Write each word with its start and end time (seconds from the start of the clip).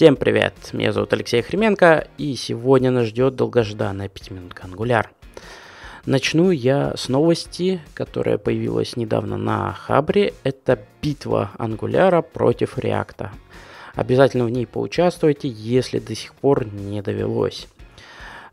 Всем 0.00 0.16
привет! 0.16 0.54
Меня 0.72 0.94
зовут 0.94 1.12
Алексей 1.12 1.42
Хременко, 1.42 2.06
и 2.16 2.34
сегодня 2.34 2.90
нас 2.90 3.08
ждет 3.08 3.36
долгожданная 3.36 4.08
пятиминутка 4.08 4.66
Angular. 4.66 5.08
Начну 6.06 6.50
я 6.50 6.94
с 6.96 7.10
новости, 7.10 7.82
которая 7.92 8.38
появилась 8.38 8.96
недавно 8.96 9.36
на 9.36 9.74
Хабре. 9.74 10.32
Это 10.42 10.78
битва 11.02 11.50
Angular 11.58 12.22
против 12.22 12.78
React. 12.78 13.28
Обязательно 13.94 14.46
в 14.46 14.50
ней 14.50 14.66
поучаствуйте, 14.66 15.48
если 15.48 15.98
до 15.98 16.14
сих 16.14 16.34
пор 16.34 16.64
не 16.64 17.02
довелось. 17.02 17.68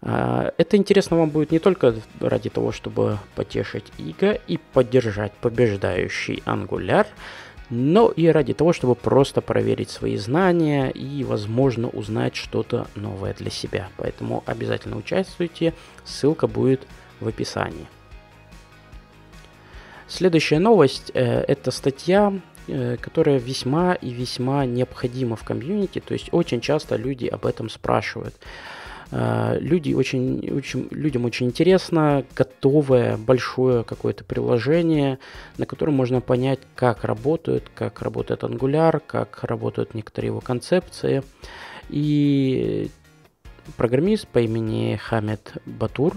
А, 0.01 0.51
это 0.57 0.75
интересно 0.75 1.15
вам 1.15 1.29
будет 1.29 1.51
не 1.51 1.59
только 1.59 1.95
ради 2.19 2.49
того, 2.49 2.73
чтобы 2.73 3.19
потешить 3.35 3.85
Иго 3.97 4.33
и 4.33 4.59
поддержать 4.73 5.31
побеждающий 5.39 6.43
Angular, 6.45 7.07
но 7.69 8.09
и 8.09 8.27
ради 8.27 8.53
того, 8.53 8.73
чтобы 8.73 8.95
просто 8.95 9.41
проверить 9.41 9.89
свои 9.89 10.17
знания 10.17 10.89
и, 10.89 11.23
возможно, 11.23 11.89
узнать 11.89 12.35
что-то 12.35 12.87
новое 12.95 13.33
для 13.33 13.49
себя. 13.49 13.89
Поэтому 13.97 14.43
обязательно 14.45 14.97
участвуйте, 14.97 15.73
ссылка 16.05 16.47
будет 16.47 16.81
в 17.19 17.27
описании. 17.27 17.87
Следующая 20.07 20.59
новость 20.59 21.11
э, 21.13 21.41
это 21.41 21.71
статья, 21.71 22.33
э, 22.67 22.95
которая 22.95 23.39
весьма 23.39 23.93
и 23.95 24.11
весьма 24.11 24.65
необходима 24.65 25.35
в 25.35 25.43
комьюнити. 25.43 25.99
То 25.99 26.13
есть 26.13 26.29
очень 26.31 26.61
часто 26.61 26.95
люди 26.95 27.25
об 27.27 27.45
этом 27.45 27.69
спрашивают. 27.69 28.33
Э, 29.11 29.57
люди 29.59 29.93
очень, 29.93 30.49
очень, 30.51 30.87
людям 30.91 31.25
очень 31.25 31.47
интересно 31.47 32.25
готовое 32.35 33.17
большое 33.17 33.83
какое-то 33.83 34.23
приложение, 34.23 35.19
на 35.57 35.65
котором 35.65 35.95
можно 35.95 36.21
понять, 36.21 36.59
как 36.75 37.03
работает, 37.03 37.69
как 37.73 38.01
работает 38.01 38.43
Angular, 38.43 39.01
как 39.05 39.43
работают 39.43 39.93
некоторые 39.93 40.27
его 40.27 40.41
концепции. 40.41 41.23
И 41.89 42.89
программист 43.77 44.27
по 44.27 44.39
имени 44.39 44.97
Хамед 44.97 45.53
Батур 45.65 46.13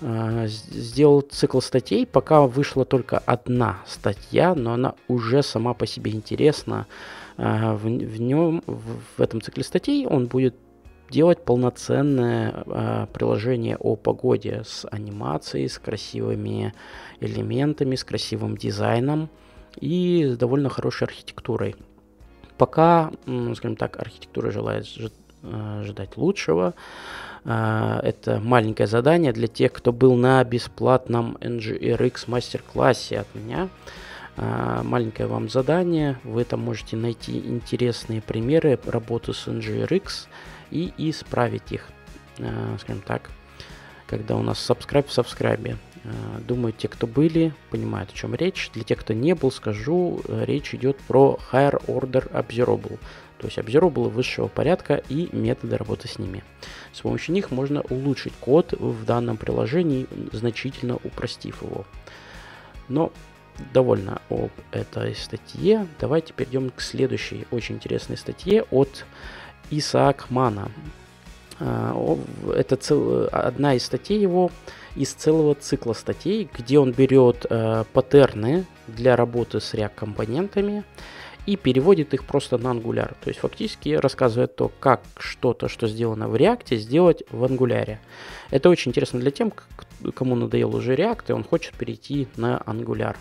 э, 0.00 0.46
сделал 0.48 1.20
цикл 1.20 1.60
статей, 1.60 2.06
пока 2.06 2.42
вышла 2.42 2.84
только 2.84 3.18
одна 3.18 3.78
статья, 3.86 4.54
но 4.54 4.72
она 4.72 4.94
уже 5.08 5.42
сама 5.42 5.74
по 5.74 5.86
себе 5.86 6.12
интересна. 6.12 6.86
Э, 7.36 7.74
в, 7.74 7.82
в 7.82 8.20
нем, 8.20 8.62
в 8.66 9.20
этом 9.20 9.42
цикле 9.42 9.62
статей 9.62 10.06
он 10.06 10.26
будет 10.26 10.54
делать 11.10 11.44
полноценное 11.44 12.64
э, 12.66 13.06
приложение 13.12 13.76
о 13.76 13.96
погоде 13.96 14.62
с 14.64 14.86
анимацией, 14.90 15.68
с 15.68 15.78
красивыми 15.78 16.74
элементами, 17.20 17.96
с 17.96 18.04
красивым 18.04 18.56
дизайном 18.56 19.28
и 19.80 20.24
с 20.26 20.36
довольно 20.36 20.68
хорошей 20.68 21.04
архитектурой. 21.04 21.76
Пока, 22.56 23.12
скажем 23.54 23.76
так, 23.76 24.00
архитектура 24.00 24.50
желает 24.50 24.86
ожидать 25.42 26.16
лучшего. 26.16 26.74
Это 27.44 28.40
маленькое 28.42 28.88
задание 28.88 29.32
для 29.32 29.46
тех, 29.46 29.72
кто 29.72 29.92
был 29.92 30.16
на 30.16 30.42
бесплатном 30.42 31.36
NGRX 31.40 32.24
мастер-классе 32.26 33.20
от 33.20 33.32
меня. 33.36 33.68
Маленькое 34.36 35.28
вам 35.28 35.48
задание. 35.48 36.18
Вы 36.24 36.44
там 36.44 36.60
можете 36.60 36.96
найти 36.96 37.38
интересные 37.38 38.20
примеры 38.20 38.78
работы 38.86 39.32
с 39.32 39.46
NGRX 39.46 40.26
и 40.70 40.92
исправить 40.96 41.72
их, 41.72 41.88
э, 42.38 42.76
скажем 42.80 43.02
так, 43.02 43.30
когда 44.06 44.36
у 44.36 44.42
нас 44.42 44.58
subscribe 44.58 45.06
в 45.06 45.16
subscribe. 45.16 45.76
Э, 46.04 46.40
думаю, 46.46 46.72
те, 46.72 46.88
кто 46.88 47.06
были, 47.06 47.52
понимают, 47.70 48.10
о 48.10 48.14
чем 48.14 48.34
речь. 48.34 48.70
Для 48.72 48.84
тех, 48.84 48.98
кто 49.00 49.12
не 49.12 49.34
был, 49.34 49.50
скажу, 49.50 50.20
э, 50.26 50.44
речь 50.46 50.74
идет 50.74 50.96
про 50.98 51.38
Higher 51.52 51.84
Order 51.86 52.30
Observable, 52.32 52.98
то 53.38 53.46
есть 53.46 53.58
observable 53.58 54.08
высшего 54.08 54.48
порядка 54.48 55.02
и 55.08 55.28
методы 55.32 55.76
работы 55.76 56.08
с 56.08 56.18
ними. 56.18 56.42
С 56.92 57.00
помощью 57.00 57.34
них 57.34 57.50
можно 57.50 57.82
улучшить 57.82 58.32
код 58.40 58.72
в 58.72 59.04
данном 59.04 59.36
приложении, 59.36 60.06
значительно 60.32 60.96
упростив 60.96 61.62
его. 61.62 61.84
Но 62.88 63.12
довольно 63.72 64.20
об 64.28 64.50
этой 64.72 65.14
статье. 65.14 65.86
Давайте 66.00 66.32
перейдем 66.32 66.70
к 66.70 66.80
следующей 66.80 67.46
очень 67.50 67.76
интересной 67.76 68.16
статье 68.16 68.64
от 68.70 69.04
Исаак 69.70 70.30
Мана. 70.30 70.70
А, 71.60 72.18
это 72.54 72.76
цел, 72.76 73.28
одна 73.32 73.74
из 73.74 73.84
статей 73.84 74.20
его 74.20 74.50
из 74.94 75.12
целого 75.12 75.54
цикла 75.54 75.92
статей, 75.92 76.48
где 76.52 76.78
он 76.78 76.92
берет 76.92 77.46
э, 77.48 77.84
паттерны 77.92 78.64
для 78.88 79.14
работы 79.14 79.60
с 79.60 79.74
React-компонентами 79.74 80.82
и 81.46 81.56
переводит 81.56 82.14
их 82.14 82.24
просто 82.24 82.58
на 82.58 82.68
Angular. 82.68 83.14
То 83.22 83.28
есть 83.28 83.38
фактически 83.38 83.90
рассказывает 83.90 84.56
то, 84.56 84.70
как 84.80 85.02
что-то, 85.18 85.68
что 85.68 85.86
сделано 85.86 86.28
в 86.28 86.34
React, 86.34 86.76
сделать 86.76 87.22
в 87.30 87.44
Angular. 87.44 87.98
Это 88.50 88.68
очень 88.68 88.90
интересно 88.90 89.20
для 89.20 89.30
тем, 89.30 89.52
кому 90.14 90.34
надоел 90.34 90.74
уже 90.74 90.94
React, 90.94 91.24
и 91.28 91.32
он 91.32 91.44
хочет 91.44 91.74
перейти 91.74 92.28
на 92.36 92.58
Angular. 92.66 93.16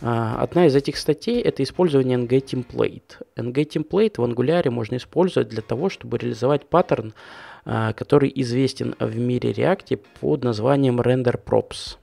Одна 0.00 0.66
из 0.66 0.76
этих 0.76 0.96
статей– 0.96 1.40
это 1.42 1.62
использование 1.62 2.18
ng-template. 2.18 3.22
ng-template 3.36 4.14
в 4.16 4.24
Angular 4.24 4.70
можно 4.70 4.96
использовать 4.96 5.48
для 5.48 5.62
того, 5.62 5.88
чтобы 5.88 6.18
реализовать 6.18 6.66
паттерн, 6.68 7.14
а, 7.64 7.92
который 7.92 8.30
известен 8.34 8.94
в 8.98 9.16
мире 9.16 9.52
React 9.52 10.00
под 10.20 10.44
названием 10.44 11.00
render 11.00 11.40
props. 11.42 11.96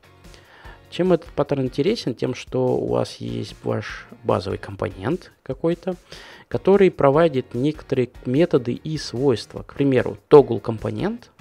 Чем 0.90 1.14
этот 1.14 1.30
паттерн 1.32 1.64
интересен? 1.64 2.16
Тем, 2.16 2.34
что 2.36 2.76
у 2.76 2.88
вас 2.88 3.16
есть 3.18 3.56
ваш 3.64 4.08
базовый 4.24 4.58
компонент 4.58 5.32
какой-то, 5.44 5.96
который 6.48 6.92
проводит 6.92 7.54
некоторые 7.54 8.10
методы 8.26 8.74
и 8.74 8.98
свойства. 8.98 9.64
К 9.64 9.76
примеру, 9.76 10.18
toggle 10.30 10.60
компонент 10.60 11.32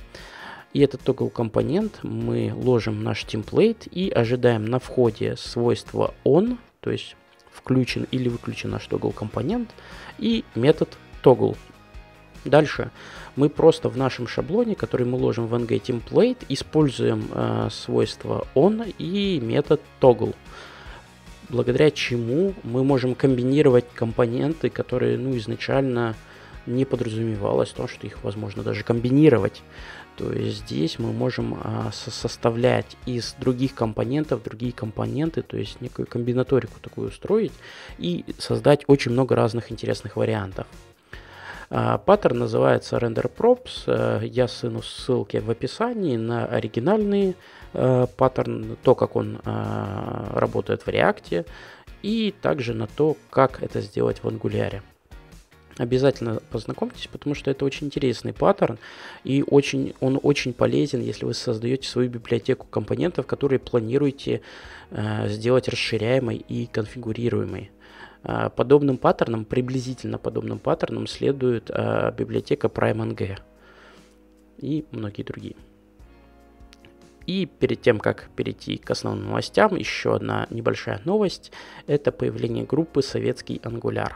и 0.73 0.81
этот 0.81 1.03
toggle 1.03 1.31
компонент 1.31 2.01
мы 2.03 2.53
ложим 2.55 3.03
наш 3.03 3.25
темплейт 3.25 3.89
и 3.91 4.11
ожидаем 4.11 4.65
на 4.65 4.79
входе 4.79 5.37
свойства 5.37 6.15
on, 6.25 6.59
то 6.81 6.91
есть 6.91 7.17
включен 7.53 8.07
или 8.11 8.29
выключен 8.29 8.71
наш 8.71 8.87
toggle 8.89 9.13
компонент 9.13 9.71
и 10.19 10.45
метод 10.55 10.89
toggle. 11.23 11.57
Дальше 12.45 12.91
мы 13.37 13.49
просто 13.49 13.89
в 13.89 13.97
нашем 13.97 14.27
шаблоне, 14.27 14.75
который 14.75 15.07
мы 15.07 15.19
ложим 15.19 15.47
в 15.47 15.55
ng 15.55 15.69
template, 15.69 16.45
используем 16.49 17.29
э, 17.33 17.69
свойства 17.71 18.47
on 18.55 18.95
и 18.99 19.41
метод 19.41 19.81
toggle 20.01 20.35
благодаря 21.51 21.91
чему 21.91 22.55
мы 22.63 22.85
можем 22.85 23.15
комбинировать 23.15 23.85
компоненты, 23.95 24.71
которые 24.71 25.19
ну, 25.19 25.37
изначально 25.37 26.15
не 26.67 26.85
подразумевалось 26.85 27.71
то, 27.71 27.89
что 27.89 28.07
их 28.07 28.23
возможно 28.23 28.63
даже 28.63 28.85
комбинировать. 28.85 29.63
То 30.21 30.33
есть 30.35 30.67
здесь 30.67 30.99
мы 30.99 31.13
можем 31.13 31.59
а, 31.63 31.91
составлять 31.93 32.95
из 33.07 33.35
других 33.41 33.75
компонентов 33.75 34.43
другие 34.43 34.71
компоненты, 34.71 35.41
то 35.41 35.57
есть 35.57 35.81
некую 35.81 36.07
комбинаторику 36.07 36.79
такую 36.83 37.09
устроить 37.09 37.53
и 37.97 38.27
создать 38.37 38.85
очень 38.87 39.13
много 39.13 39.35
разных 39.35 39.73
интересных 39.73 40.17
вариантов. 40.17 40.67
А, 41.71 41.97
паттерн 41.97 42.41
называется 42.41 42.99
Render 42.99 43.31
Props. 43.35 43.85
А, 43.87 44.21
я 44.21 44.47
сыну 44.47 44.83
ссылки 44.83 45.39
в 45.39 45.51
описании 45.51 46.19
на 46.19 46.45
оригинальный 46.45 47.35
а, 47.73 48.07
паттерн, 48.07 48.77
то, 48.83 48.95
как 48.95 49.17
он 49.17 49.41
а, 49.47 50.33
работает 50.35 50.83
в 50.83 50.89
React, 50.89 51.47
и 52.03 52.35
также 52.43 52.75
на 52.75 52.87
то, 52.87 53.17
как 53.31 53.63
это 53.63 53.81
сделать 53.81 54.23
в 54.23 54.29
Angular 54.29 54.83
обязательно 55.77 56.41
познакомьтесь, 56.51 57.09
потому 57.11 57.35
что 57.35 57.51
это 57.51 57.65
очень 57.65 57.87
интересный 57.87 58.33
паттерн, 58.33 58.79
и 59.25 59.43
очень, 59.47 59.95
он 60.01 60.19
очень 60.23 60.53
полезен, 60.53 61.01
если 61.01 61.25
вы 61.25 61.35
создаете 61.35 61.89
свою 61.89 62.11
библиотеку 62.11 62.67
компонентов, 62.69 63.27
которые 63.27 63.59
планируете 63.59 64.43
э, 64.91 65.29
сделать 65.29 65.69
расширяемой 65.69 66.37
и 66.37 66.67
конфигурируемой. 66.67 67.71
Э, 68.25 68.51
подобным 68.55 68.99
паттерном, 68.99 69.45
приблизительно 69.45 70.19
подобным 70.19 70.59
паттерном 70.59 71.07
следует 71.07 71.71
э, 71.71 72.13
библиотека 72.17 72.69
PrimeNG 72.69 73.39
и 74.59 74.85
многие 74.91 75.23
другие. 75.23 75.57
И 77.27 77.47
перед 77.47 77.81
тем, 77.81 77.99
как 77.99 78.29
перейти 78.37 78.77
к 78.77 78.91
основным 78.91 79.29
новостям, 79.29 79.77
еще 79.77 80.17
одна 80.17 80.47
небольшая 80.51 81.01
новость. 81.05 81.53
Это 81.87 82.13
появление 82.13 82.65
группы 82.65 83.03
«Советский 83.03 83.61
Angular». 83.63 84.13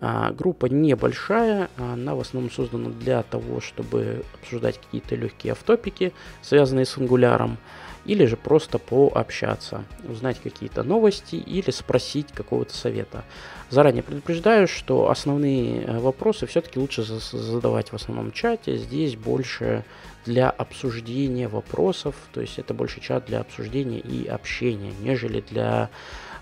А, 0.00 0.32
группа 0.32 0.66
небольшая, 0.66 1.70
она 1.78 2.14
в 2.14 2.20
основном 2.20 2.50
создана 2.50 2.90
для 2.90 3.22
того, 3.22 3.60
чтобы 3.60 4.24
обсуждать 4.34 4.78
какие-то 4.78 5.14
легкие 5.16 5.52
автопики, 5.52 6.12
связанные 6.42 6.84
с 6.84 6.98
ангуляром, 6.98 7.56
или 8.06 8.24
же 8.24 8.36
просто 8.36 8.78
пообщаться, 8.78 9.84
узнать 10.08 10.40
какие-то 10.40 10.82
новости 10.82 11.34
или 11.36 11.70
спросить 11.70 12.32
какого-то 12.32 12.74
совета. 12.74 13.24
Заранее 13.68 14.02
предупреждаю, 14.02 14.68
что 14.68 15.10
основные 15.10 15.82
э, 15.82 15.98
вопросы 15.98 16.46
все-таки 16.46 16.78
лучше 16.78 17.02
задавать 17.02 17.90
в 17.90 17.94
основном 17.94 18.32
чате. 18.32 18.76
Здесь 18.76 19.16
больше 19.16 19.84
для 20.24 20.50
обсуждения 20.50 21.48
вопросов, 21.48 22.14
то 22.32 22.40
есть 22.40 22.58
это 22.58 22.74
больше 22.74 23.00
чат 23.00 23.26
для 23.26 23.40
обсуждения 23.40 23.98
и 23.98 24.26
общения, 24.26 24.92
нежели 25.00 25.40
для 25.40 25.90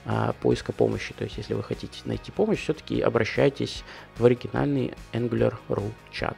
а, 0.07 0.35
поиска 0.41 0.73
помощи. 0.73 1.15
То 1.17 1.25
есть, 1.25 1.39
если 1.39 1.55
вы 1.55 1.63
хотите 1.63 2.01
найти 2.05 2.31
помощь, 2.31 2.61
все-таки 2.61 3.01
обращайтесь 3.01 3.85
в 4.17 4.25
оригинальный 4.25 4.95
Angular.ru 5.13 5.91
чат. 6.13 6.37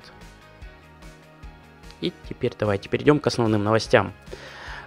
И 2.01 2.13
теперь 2.29 2.53
давайте 2.59 2.89
перейдем 2.89 3.19
к 3.19 3.27
основным 3.27 3.65
новостям. 3.65 4.13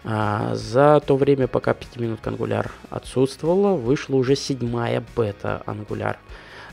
А, 0.03 0.55
за 0.55 0.99
то 1.05 1.17
время, 1.17 1.47
пока 1.47 1.73
5 1.73 1.97
минут 1.97 2.19
Angular 2.23 2.69
отсутствовала, 2.89 3.75
вышла 3.75 4.15
уже 4.15 4.35
седьмая 4.35 5.03
бета 5.15 5.61
Angular. 5.65 6.17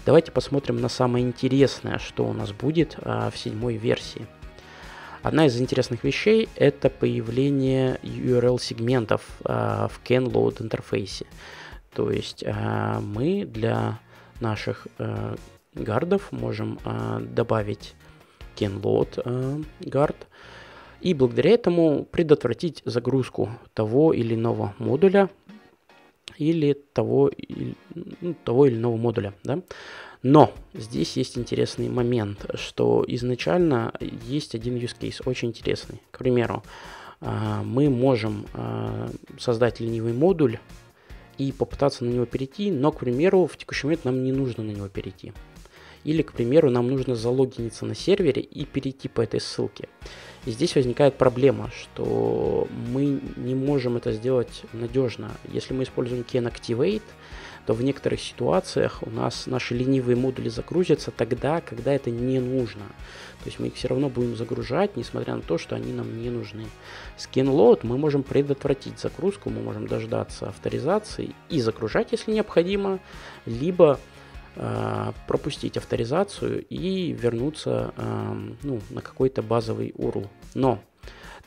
Давайте 0.04 0.30
посмотрим 0.30 0.80
на 0.80 0.88
самое 0.88 1.24
интересное, 1.24 1.98
что 1.98 2.24
у 2.24 2.32
нас 2.32 2.52
будет 2.52 2.96
а, 3.02 3.30
в 3.30 3.38
седьмой 3.38 3.76
версии. 3.76 4.26
Одна 5.22 5.46
из 5.46 5.60
интересных 5.60 6.04
вещей 6.04 6.48
это 6.54 6.88
появление 6.88 7.98
URL-сегментов 8.04 9.22
а, 9.44 9.88
в 9.88 10.00
CanLoad 10.08 10.62
интерфейсе. 10.62 11.26
То 11.92 12.12
есть 12.12 12.44
а, 12.46 13.00
мы 13.00 13.44
для 13.44 13.98
наших 14.40 14.86
а, 14.98 15.34
гардов 15.74 16.30
можем 16.30 16.78
а, 16.84 17.20
добавить 17.20 17.94
CanLoad 18.54 19.22
а, 19.24 19.60
гард 19.80 20.28
и 21.00 21.14
благодаря 21.14 21.50
этому 21.52 22.04
предотвратить 22.04 22.82
загрузку 22.84 23.50
того 23.74 24.12
или 24.12 24.34
иного 24.34 24.74
модуля 24.78 25.30
или 26.38 26.74
того, 26.92 27.30
ну, 28.20 28.34
того 28.44 28.66
или 28.66 28.76
иного 28.76 28.96
модуля. 28.96 29.34
Да? 29.44 29.60
Но 30.22 30.52
здесь 30.74 31.16
есть 31.16 31.38
интересный 31.38 31.88
момент, 31.88 32.46
что 32.54 33.04
изначально 33.06 33.92
есть 34.00 34.54
один 34.54 34.76
use 34.76 34.96
case, 34.98 35.22
очень 35.24 35.48
интересный. 35.48 36.00
К 36.10 36.18
примеру, 36.18 36.62
а, 37.20 37.62
мы 37.62 37.88
можем 37.88 38.46
а, 38.52 39.08
создать 39.38 39.80
ленивый 39.80 40.12
модуль 40.12 40.58
и 41.38 41.52
попытаться 41.52 42.04
на 42.04 42.10
него 42.10 42.26
перейти, 42.26 42.70
но, 42.70 42.92
к 42.92 43.00
примеру, 43.00 43.46
в 43.46 43.56
текущий 43.56 43.86
момент 43.86 44.04
нам 44.04 44.24
не 44.24 44.32
нужно 44.32 44.64
на 44.64 44.70
него 44.70 44.88
перейти. 44.88 45.32
Или, 46.06 46.22
к 46.22 46.32
примеру, 46.32 46.70
нам 46.70 46.86
нужно 46.88 47.16
залогиниться 47.16 47.84
на 47.84 47.96
сервере 47.96 48.40
и 48.40 48.64
перейти 48.64 49.08
по 49.08 49.22
этой 49.22 49.40
ссылке. 49.40 49.88
И 50.44 50.52
здесь 50.52 50.76
возникает 50.76 51.16
проблема, 51.18 51.72
что 51.72 52.68
мы 52.92 53.18
не 53.36 53.56
можем 53.56 53.96
это 53.96 54.12
сделать 54.12 54.62
надежно. 54.72 55.32
Если 55.52 55.74
мы 55.74 55.82
используем 55.82 56.22
Ken 56.22 56.48
Activate, 56.48 57.02
то 57.66 57.74
в 57.74 57.82
некоторых 57.82 58.20
ситуациях 58.20 59.02
у 59.02 59.10
нас 59.10 59.48
наши 59.48 59.74
ленивые 59.74 60.14
модули 60.14 60.48
загрузятся 60.48 61.10
тогда, 61.10 61.60
когда 61.60 61.92
это 61.92 62.12
не 62.12 62.38
нужно. 62.38 62.84
То 63.42 63.46
есть 63.46 63.58
мы 63.58 63.66
их 63.66 63.74
все 63.74 63.88
равно 63.88 64.08
будем 64.08 64.36
загружать, 64.36 64.96
несмотря 64.96 65.34
на 65.34 65.42
то, 65.42 65.58
что 65.58 65.74
они 65.74 65.92
нам 65.92 66.22
не 66.22 66.30
нужны. 66.30 66.66
С 67.16 67.28
KinLoad 67.28 67.80
мы 67.82 67.98
можем 67.98 68.22
предотвратить 68.22 69.00
загрузку, 69.00 69.50
мы 69.50 69.60
можем 69.60 69.88
дождаться 69.88 70.50
авторизации 70.50 71.34
и 71.48 71.60
загружать, 71.60 72.12
если 72.12 72.30
необходимо, 72.30 73.00
либо 73.44 73.98
пропустить 75.26 75.76
авторизацию 75.76 76.64
и 76.68 77.12
вернуться 77.12 77.92
ну, 78.62 78.80
на 78.90 79.02
какой-то 79.02 79.42
базовый 79.42 79.92
URL. 79.96 80.28
Но 80.54 80.80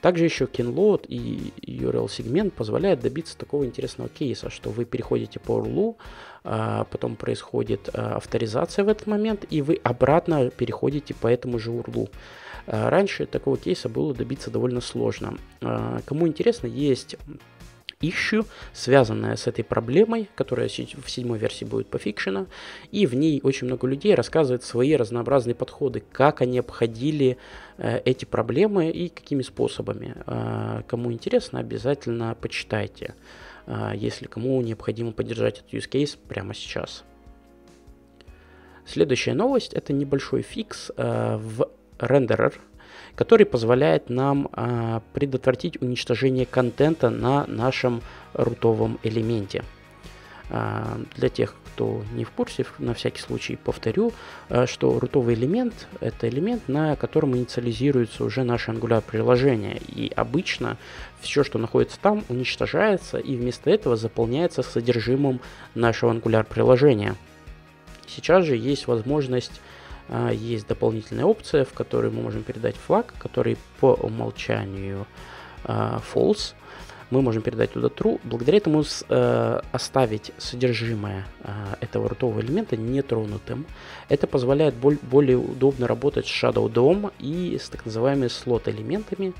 также 0.02 0.24
еще 0.24 0.46
KinLoad 0.46 1.08
и 1.08 1.54
URL-сегмент 1.62 2.54
позволяют 2.54 3.02
добиться 3.02 3.38
такого 3.38 3.66
интересного 3.66 4.10
кейса, 4.10 4.50
что 4.50 4.70
вы 4.70 4.86
переходите 4.86 5.40
по 5.40 5.60
URL, 5.60 5.96
а, 6.46 6.86
потом 6.86 7.18
происходит 7.18 7.90
а, 7.94 8.16
авторизация 8.16 8.86
в 8.86 8.88
этот 8.88 9.08
момент, 9.08 9.46
и 9.50 9.62
вы 9.62 9.80
обратно 9.84 10.50
переходите 10.52 11.14
по 11.14 11.28
этому 11.28 11.60
же 11.60 11.72
URL. 11.72 12.10
А, 12.68 12.90
раньше 12.90 13.26
такого 13.26 13.58
кейса 13.58 13.90
было 13.90 14.14
добиться 14.14 14.50
довольно 14.50 14.80
сложно. 14.80 15.38
Кому 16.06 16.28
интересно, 16.28 16.68
есть 16.68 17.18
ищу, 18.02 18.46
связанная 18.74 19.36
с 19.36 19.48
этой 19.48 19.64
проблемой, 19.64 20.30
которая 20.36 20.70
в 20.70 21.10
седьмой 21.10 21.38
версии 21.38 21.66
будет 21.66 21.88
пофикшена, 21.88 22.48
и 22.92 23.06
в 23.06 23.14
ней 23.14 23.42
очень 23.44 23.68
много 23.68 23.88
людей 23.88 24.16
рассказывают 24.16 24.64
свои 24.64 24.96
разнообразные 24.96 25.56
подходы, 25.56 26.02
как 26.12 26.42
они 26.42 26.60
обходили 26.60 27.38
э, 27.78 28.00
эти 28.06 28.26
проблемы 28.26 28.90
и 28.90 29.10
какими 29.10 29.42
способами. 29.42 30.16
Э, 30.26 30.84
кому 30.88 31.12
интересно, 31.12 31.60
обязательно 31.60 32.36
почитайте, 32.40 33.16
э, 33.68 33.92
если 33.96 34.28
кому 34.28 34.62
необходимо 34.62 35.12
поддержать 35.12 35.60
этот 35.60 35.74
use 35.74 35.90
case 35.90 36.18
прямо 36.30 36.54
сейчас. 36.54 37.04
Следующая 38.86 39.34
новость 39.34 39.74
это 39.74 39.94
небольшой 39.94 40.42
фикс 40.42 40.90
в 40.98 41.70
Renderer 42.00 42.54
который 43.20 43.46
позволяет 43.46 44.10
нам 44.10 44.48
а, 44.54 45.02
предотвратить 45.12 45.82
уничтожение 45.82 46.46
контента 46.46 47.10
на 47.10 47.46
нашем 47.48 48.02
рутовом 48.34 48.98
элементе. 49.04 49.66
А, 50.50 50.98
для 51.18 51.28
тех, 51.28 51.54
кто 51.66 52.02
не 52.14 52.24
в 52.24 52.32
курсе, 52.32 52.66
на 52.78 52.94
всякий 52.94 53.20
случай 53.20 53.58
повторю, 53.58 54.14
а, 54.48 54.68
что 54.68 54.98
рутовый 54.98 55.36
элемент– 55.36 55.90
это 56.00 56.30
элемент, 56.30 56.70
на 56.70 56.96
котором 56.96 57.36
инициализируется 57.36 58.24
уже 58.24 58.44
наше 58.44 58.72
Angular 58.72 59.04
приложение. 59.06 59.82
И 59.90 60.10
обычно 60.16 60.78
все, 61.20 61.44
что 61.44 61.60
находится 61.60 62.00
там, 62.00 62.24
уничтожается 62.30 63.18
и 63.18 63.36
вместо 63.36 63.70
этого 63.70 63.98
заполняется 63.98 64.64
содержимым 64.64 65.42
нашего 65.76 66.14
Angular 66.14 66.46
приложения. 66.46 67.16
Сейчас 68.08 68.46
же 68.46 68.56
есть 68.56 68.88
возможность 68.88 69.60
есть 70.32 70.68
дополнительная 70.68 71.26
опция, 71.26 71.66
в 71.66 71.74
которой 71.74 72.12
мы 72.12 72.22
можем 72.22 72.44
передать 72.44 72.76
флаг, 72.76 73.14
который 73.20 73.58
по 73.80 73.94
умолчанию 73.94 75.06
а, 75.64 76.02
false. 76.14 76.54
Мы 77.12 77.24
можем 77.24 77.42
передать 77.42 77.72
туда 77.72 77.88
true. 77.88 78.20
Благодаря 78.24 78.58
этому 78.58 78.84
э, 78.84 79.62
оставить 79.72 80.32
содержимое 80.38 81.26
э, 81.42 81.76
этого 81.82 82.08
рутового 82.08 82.40
элемента 82.42 82.78
нетронутым. 82.78 83.66
Это 84.10 84.28
позволяет 84.28 84.76
более 84.76 85.38
удобно 85.38 85.88
работать 85.88 86.28
с 86.28 86.30
Shadow 86.30 86.72
DOM 86.72 87.12
и 87.18 87.58
с 87.58 87.70
так 87.70 87.86
называемыми 87.86 88.28
слот 88.28 88.68
элементами, 88.68 89.34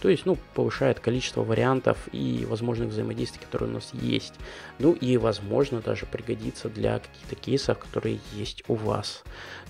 то 0.00 0.08
есть, 0.08 0.26
ну, 0.26 0.36
повышает 0.54 1.00
количество 1.00 1.42
вариантов 1.42 1.96
и 2.12 2.46
возможных 2.48 2.88
взаимодействий, 2.88 3.40
которые 3.40 3.70
у 3.70 3.74
нас 3.74 3.90
есть. 3.92 4.34
Ну 4.78 4.92
и, 4.92 5.16
возможно, 5.16 5.80
даже 5.80 6.06
пригодится 6.06 6.68
для 6.68 6.98
каких-то 6.98 7.34
кейсов, 7.34 7.78
которые 7.78 8.20
есть 8.34 8.62
у 8.68 8.74
вас. 8.74 9.24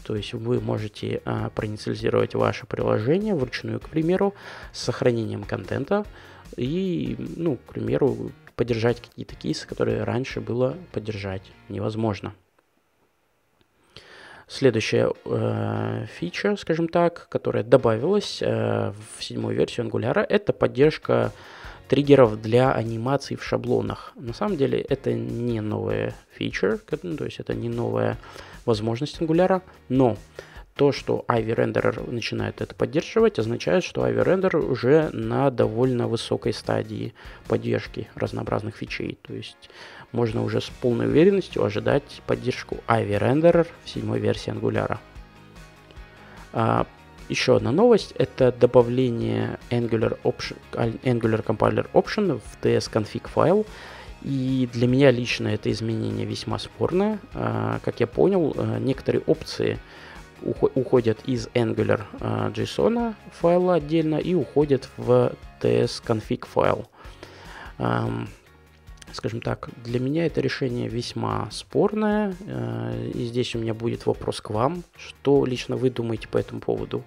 То 0.04 0.16
есть 0.16 0.34
вы 0.34 0.60
можете 0.60 1.22
а, 1.24 1.50
проинициализировать 1.50 2.34
ваше 2.34 2.66
приложение 2.66 3.34
вручную, 3.34 3.80
к 3.80 3.88
примеру, 3.88 4.34
с 4.72 4.82
сохранением 4.82 5.44
контента 5.44 6.04
и, 6.56 7.16
ну, 7.36 7.56
к 7.56 7.72
примеру, 7.74 8.32
поддержать 8.56 9.00
какие-то 9.00 9.34
кейсы, 9.34 9.66
которые 9.66 10.02
раньше 10.04 10.40
было 10.40 10.76
поддержать 10.92 11.42
невозможно. 11.68 12.34
Следующая 14.48 15.12
э, 15.24 16.06
фича, 16.18 16.56
скажем 16.56 16.86
так, 16.86 17.26
которая 17.28 17.64
добавилась 17.64 18.40
э, 18.40 18.92
в 19.16 19.22
седьмую 19.24 19.56
версию 19.56 19.86
Angular, 19.86 20.20
это 20.20 20.52
поддержка 20.52 21.32
триггеров 21.88 22.40
для 22.40 22.72
анимаций 22.72 23.36
в 23.36 23.44
шаблонах. 23.44 24.12
На 24.14 24.32
самом 24.32 24.56
деле 24.56 24.80
это 24.80 25.12
не 25.12 25.60
новая 25.60 26.14
фича, 26.30 26.78
то 26.78 27.24
есть 27.24 27.40
это 27.40 27.54
не 27.54 27.68
новая 27.68 28.18
возможность 28.64 29.20
Angular, 29.20 29.62
но 29.88 30.16
то, 30.76 30.92
что 30.92 31.24
Ivy 31.26 31.54
Renderer 31.56 32.10
начинает 32.10 32.60
это 32.60 32.74
поддерживать, 32.74 33.38
означает, 33.38 33.82
что 33.82 34.06
Ivy 34.06 34.24
Renderer 34.24 34.60
уже 34.60 35.08
на 35.12 35.50
довольно 35.50 36.06
высокой 36.06 36.52
стадии 36.52 37.14
поддержки 37.48 38.08
разнообразных 38.14 38.76
фичей. 38.76 39.18
То 39.22 39.32
есть 39.32 39.70
можно 40.12 40.44
уже 40.44 40.60
с 40.60 40.66
полной 40.66 41.06
уверенностью 41.06 41.64
ожидать 41.64 42.20
поддержку 42.26 42.76
Ivy 42.88 43.18
Renderer 43.18 43.66
в 43.84 43.88
седьмой 43.88 44.20
версии 44.20 44.52
Angular. 44.52 44.98
А, 46.52 46.86
еще 47.30 47.56
одна 47.56 47.72
новость– 47.72 48.12
это 48.18 48.52
добавление 48.52 49.58
Angular, 49.70 50.18
option, 50.24 50.56
Angular 50.72 51.42
Compiler 51.42 51.90
Option 51.94 52.38
в 52.38 52.64
tsconfig 52.64 53.26
файл. 53.28 53.64
И 54.22 54.68
для 54.74 54.86
меня 54.86 55.10
лично 55.10 55.48
это 55.48 55.70
изменение 55.70 56.26
весьма 56.26 56.58
спорное. 56.58 57.18
А, 57.32 57.80
как 57.82 58.00
я 58.00 58.06
понял, 58.06 58.54
а, 58.58 58.78
некоторые 58.78 59.22
опции 59.22 59.78
уходят 60.42 61.18
из 61.26 61.48
Angular 61.48 62.02
а, 62.20 62.50
JSON 62.50 63.14
файла 63.32 63.74
отдельно 63.74 64.16
и 64.16 64.34
уходят 64.34 64.88
в 64.96 65.32
tsconfig 65.60 66.46
файл 66.46 66.86
скажем 69.16 69.40
так, 69.40 69.70
для 69.82 69.98
меня 69.98 70.26
это 70.26 70.40
решение 70.40 70.88
весьма 70.88 71.48
спорное, 71.50 72.34
э, 72.40 73.10
и 73.14 73.24
здесь 73.24 73.54
у 73.54 73.58
меня 73.58 73.74
будет 73.74 74.06
вопрос 74.06 74.40
к 74.40 74.50
вам, 74.50 74.84
что 74.96 75.44
лично 75.46 75.76
вы 75.76 75.90
думаете 75.90 76.28
по 76.28 76.38
этому 76.38 76.60
поводу, 76.60 77.02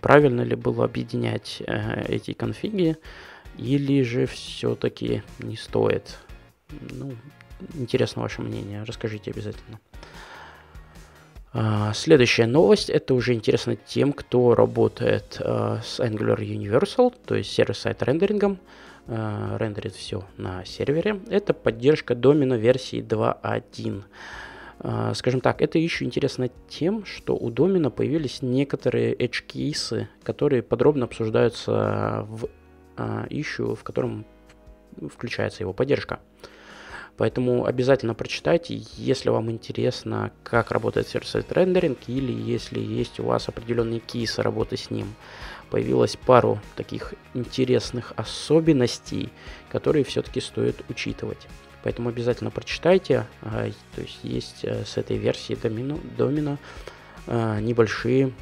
правильно 0.00 0.42
ли 0.42 0.54
было 0.54 0.84
объединять 0.84 1.62
э, 1.66 2.04
эти 2.08 2.32
конфиги, 2.32 2.96
или 3.56 4.02
же 4.02 4.26
все-таки 4.26 5.22
не 5.40 5.56
стоит. 5.56 6.18
Ну, 6.70 7.12
интересно 7.74 8.22
ваше 8.22 8.40
мнение, 8.40 8.84
расскажите 8.84 9.32
обязательно. 9.32 9.80
А, 11.52 11.92
следующая 11.94 12.46
новость, 12.46 12.90
это 12.90 13.14
уже 13.14 13.32
интересно 13.32 13.76
тем, 13.76 14.12
кто 14.12 14.54
работает 14.54 15.38
э, 15.40 15.78
с 15.82 15.98
Angular 15.98 16.38
Universal, 16.38 17.14
то 17.24 17.34
есть 17.34 17.50
сервис-сайт 17.52 18.02
рендерингом. 18.02 18.58
э, 19.06 19.56
рендерит 19.58 19.94
все 19.94 20.24
на 20.36 20.64
сервере. 20.66 21.20
Это 21.30 21.54
поддержка 21.54 22.14
домена 22.14 22.54
версии 22.54 23.00
2.1. 23.00 24.02
Э, 24.80 25.12
скажем 25.14 25.40
так, 25.40 25.62
это 25.62 25.78
еще 25.78 26.04
интересно 26.04 26.50
тем, 26.68 27.06
что 27.06 27.34
у 27.34 27.50
домена 27.50 27.90
появились 27.90 28.42
некоторые 28.42 29.14
edge 29.14 29.42
кейсы, 29.46 30.08
которые 30.22 30.62
подробно 30.62 31.06
обсуждаются 31.06 32.26
в 32.28 32.48
issue, 33.30 33.76
в 33.76 33.84
котором 33.84 34.26
включается 35.08 35.62
его 35.62 35.72
поддержка. 35.72 36.18
Поэтому 37.18 37.66
обязательно 37.66 38.14
прочитайте, 38.14 38.80
если 38.96 39.28
вам 39.28 39.50
интересно, 39.50 40.30
как 40.44 40.70
работает 40.70 41.08
сервис-сайт 41.08 41.52
рендеринг, 41.52 41.98
или 42.06 42.32
если 42.32 42.78
есть 42.78 43.18
у 43.18 43.24
вас 43.24 43.48
определенные 43.48 43.98
кейсы 43.98 44.40
работы 44.40 44.76
с 44.76 44.88
ним. 44.88 45.14
Появилось 45.68 46.16
пару 46.16 46.60
таких 46.76 47.14
интересных 47.34 48.12
особенностей, 48.14 49.30
которые 49.68 50.04
все-таки 50.04 50.40
стоит 50.40 50.76
учитывать. 50.88 51.48
Поэтому 51.82 52.08
обязательно 52.08 52.52
прочитайте. 52.52 53.26
А, 53.42 53.68
то 53.96 54.00
есть 54.00 54.20
есть 54.22 54.60
э, 54.62 54.84
с 54.84 54.96
этой 54.96 55.16
версии 55.16 55.54
домино, 55.54 55.98
домино 56.16 56.56
а, 57.26 57.60
небольшие 57.60 58.32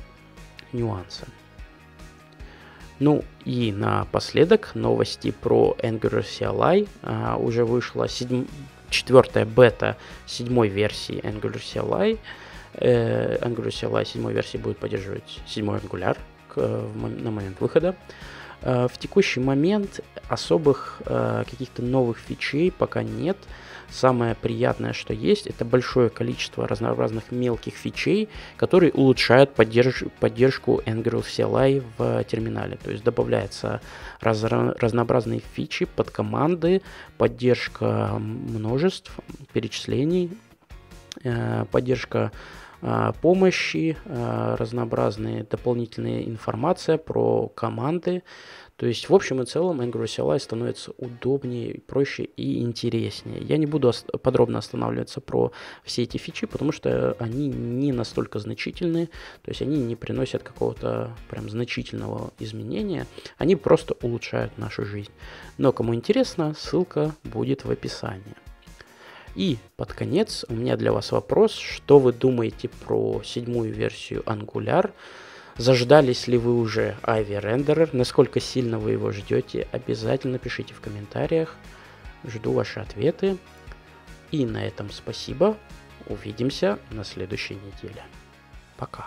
нюансы. 0.73 1.26
Ну 2.98 3.24
и 3.44 3.72
напоследок 3.72 4.74
новости 4.74 5.30
про 5.30 5.76
Angular 5.80 6.24
CLI. 6.24 6.88
А, 7.02 7.36
уже 7.36 7.64
вышла 7.64 8.08
седьм... 8.08 8.46
четвертая 8.90 9.44
бета 9.44 9.96
седьмой 10.26 10.68
версии 10.68 11.16
Angular 11.16 11.60
CLI. 11.60 12.18
Э, 12.74 13.38
Angular 13.42 13.68
CLI 13.68 14.06
седьмой 14.06 14.32
версии 14.32 14.56
будет 14.56 14.78
поддерживать 14.78 15.40
седьмой 15.46 15.78
Angular 15.78 16.16
к, 16.48 16.56
в, 16.56 17.22
на 17.22 17.30
момент 17.30 17.60
выхода. 17.60 17.94
Э, 18.62 18.88
в 18.90 18.98
текущий 18.98 19.40
момент 19.40 20.00
особых 20.28 21.02
э, 21.06 21.44
каких-то 21.48 21.82
новых 21.82 22.18
фичей 22.18 22.72
пока 22.72 23.02
нет. 23.02 23.36
Самое 23.88 24.34
приятное, 24.34 24.92
что 24.92 25.14
есть, 25.14 25.46
это 25.46 25.64
большое 25.64 26.10
количество 26.10 26.66
разнообразных 26.66 27.30
мелких 27.30 27.75
фичей, 27.75 28.28
которые 28.56 28.92
улучшают 28.92 29.54
поддерж 29.54 30.04
поддержку 30.18 30.82
Angular 30.84 31.22
CLI 31.22 31.84
в 31.96 32.25
терминале. 32.25 32.78
То 32.82 32.90
есть 32.90 33.04
добавляются 33.04 33.80
раз 34.20 34.42
разнообразные 34.42 35.40
фичи 35.54 35.84
под 35.84 36.10
команды, 36.10 36.82
поддержка 37.16 38.16
множеств, 38.18 39.12
перечислений, 39.52 40.36
э, 41.22 41.64
поддержка 41.70 42.32
помощи, 43.21 43.97
а, 44.05 44.57
разнообразные 44.57 45.43
дополнительные 45.43 46.28
информация 46.28 46.99
про 46.99 47.49
команды. 47.49 48.23
То 48.76 48.87
есть, 48.87 49.09
в 49.09 49.14
общем 49.14 49.43
и 49.43 49.47
целом, 49.47 49.81
Angular 49.81 50.05
CLI 50.05 50.38
становится 50.38 50.93
удобнее, 50.99 51.81
проще 51.87 52.25
и 52.25 52.61
интереснее. 52.61 53.40
Я 53.40 53.57
не 53.57 53.66
буду 53.66 53.93
подробно 54.23 54.59
останавливаться 54.59 55.21
про 55.21 55.50
все 55.83 56.02
эти 56.02 56.19
фичи, 56.19 56.47
потому 56.47 56.73
что 56.73 57.16
они 57.19 57.49
не 57.49 57.93
настолько 57.93 58.38
значительны, 58.38 59.07
то 59.43 59.50
есть 59.50 59.62
они 59.62 59.78
не 59.78 59.97
приносят 59.97 60.43
какого-то 60.43 61.16
прям 61.28 61.49
значительного 61.49 62.33
изменения, 62.38 63.07
они 63.38 63.57
просто 63.57 63.97
улучшают 64.02 64.59
нашу 64.59 64.85
жизнь. 64.85 65.12
Но 65.59 65.73
кому 65.73 65.95
интересно, 65.95 66.55
ссылка 66.57 67.14
будет 67.25 67.64
в 67.64 67.71
описании. 67.71 68.45
И 69.37 69.59
под 69.76 69.93
конец 69.93 70.47
у 70.49 70.55
меня 70.55 70.78
для 70.78 70.93
вас 70.93 71.12
вопрос, 71.12 71.52
что 71.52 71.99
вы 71.99 72.14
думаете 72.14 72.71
про 72.71 73.23
седьмую 73.23 73.71
версию 73.71 74.23
Angular? 74.23 74.93
Заждались 75.59 76.26
ли 76.26 76.38
вы 76.38 76.59
уже 76.59 76.97
Ivy 77.02 77.43
Renderer? 77.43 77.90
Насколько 77.93 78.40
сильно 78.40 78.78
вы 78.78 78.93
его 78.93 79.12
ждете? 79.12 79.69
Обязательно 79.73 80.38
пишите 80.38 80.73
в 80.73 80.81
комментариях. 80.81 81.55
Жду 82.25 82.52
ваши 82.52 82.81
ответы. 82.81 83.37
И 84.33 84.47
на 84.47 84.66
этом 84.66 84.90
спасибо. 84.90 85.57
Увидимся 86.07 86.78
на 86.90 87.05
следующей 87.05 87.57
неделе. 87.57 88.02
Пока. 88.78 89.07